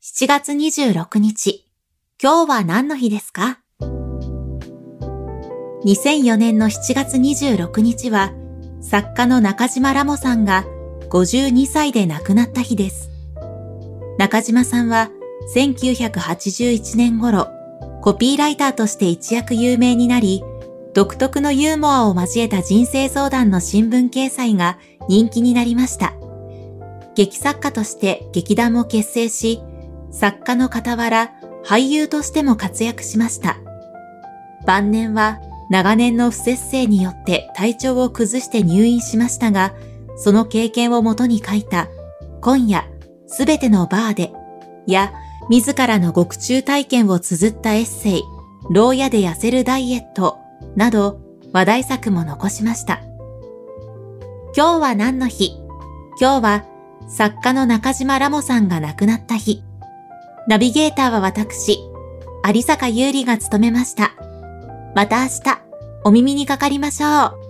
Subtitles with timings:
[0.00, 1.66] 7月26日。
[2.22, 3.58] 今日は何の日ですか
[5.84, 8.32] ?2004 年の7月26日は、
[8.80, 10.64] 作家の中島ラモさんが
[11.10, 13.10] 52歳で亡くなった日です。
[14.18, 15.10] 中島さんは
[15.56, 17.48] 1981年頃、
[18.00, 20.44] コピーライターとして一躍有名になり、
[20.94, 26.14] 独特のユーモアを交えた人生相談の新聞掲載が人気になりました。
[27.16, 29.60] 劇作家として劇団も結成し、
[30.10, 31.32] 作家の傍ら
[31.64, 33.56] 俳優としても活躍しました。
[34.66, 35.40] 晩年は
[35.70, 39.74] 長年の不節制によって体調を崩して入院しましたが、
[40.16, 41.88] その経験をもとに書いた
[42.40, 42.84] 今夜
[43.26, 44.32] すべてのバーで
[44.86, 45.12] や
[45.50, 48.22] 自らの獄中体験を綴ったエッセイ、
[48.70, 50.38] 牢屋で痩せるダイエット
[50.74, 51.20] など
[51.52, 53.00] 話題作も残しました。
[54.56, 55.56] 今日は何の日？
[56.20, 56.64] 今日は
[57.08, 59.62] 作家の中島ラモさんが亡くなった日。
[60.48, 61.78] ナビゲーターは私、
[62.42, 64.14] 有坂優里が務めました。
[64.94, 65.60] また明日、
[66.04, 67.47] お耳にかかりましょう。